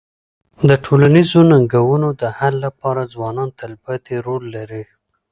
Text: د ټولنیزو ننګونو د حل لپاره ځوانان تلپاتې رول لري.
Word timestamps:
د 0.69 0.71
ټولنیزو 0.85 1.39
ننګونو 1.51 2.07
د 2.21 2.23
حل 2.37 2.55
لپاره 2.65 3.01
ځوانان 3.13 3.49
تلپاتې 3.59 4.15
رول 4.27 4.43
لري. 4.55 4.83